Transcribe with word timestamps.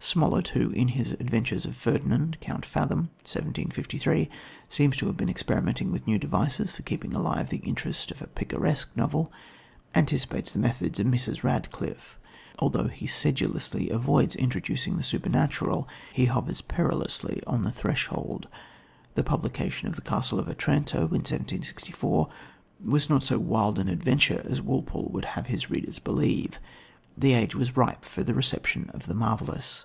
Smollett, 0.00 0.48
who, 0.48 0.70
in 0.70 0.88
his 0.88 1.12
Adventures 1.12 1.66
of 1.66 1.76
Ferdinand, 1.76 2.38
Count 2.40 2.64
Fathom 2.64 3.10
(1753), 3.28 4.30
seems 4.70 4.96
to 4.96 5.06
have 5.06 5.18
been 5.18 5.28
experimenting 5.28 5.90
with 5.92 6.06
new 6.06 6.18
devices 6.18 6.72
for 6.72 6.82
keeping 6.82 7.12
alive 7.12 7.50
the 7.50 7.58
interest 7.58 8.10
of 8.10 8.22
a 8.22 8.26
picaresque 8.28 8.90
novel, 8.96 9.30
anticipates 9.94 10.50
the 10.50 10.58
methods 10.58 10.98
of 10.98 11.06
Mrs. 11.06 11.42
Radcliffe. 11.44 12.18
Although 12.58 12.86
he 12.88 13.06
sedulously 13.06 13.90
avoids 13.90 14.34
introducing 14.36 14.96
the 14.96 15.02
supernatural, 15.02 15.86
he 16.14 16.24
hovers 16.26 16.62
perilously 16.62 17.42
on 17.46 17.64
the 17.64 17.72
threshold. 17.72 18.48
The 19.14 19.24
publication 19.24 19.88
of 19.88 19.96
The 19.96 20.02
Castle 20.02 20.38
of 20.38 20.48
Otranto 20.48 21.00
in 21.08 21.20
1764 21.20 22.28
was 22.82 23.10
not 23.10 23.22
so 23.24 23.38
wild 23.38 23.78
an 23.78 23.88
adventure 23.88 24.40
as 24.48 24.62
Walpole 24.62 25.10
would 25.12 25.24
have 25.36 25.48
his 25.48 25.68
readers 25.68 25.98
believe. 25.98 26.60
The 27.14 27.34
age 27.34 27.54
was 27.54 27.76
ripe 27.76 28.06
for 28.06 28.22
the 28.22 28.32
reception 28.32 28.90
of 28.94 29.04
the 29.06 29.14
marvellous. 29.14 29.84